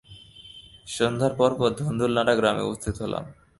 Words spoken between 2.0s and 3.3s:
নাড়া গ্রামে উপস্থিত হলাম।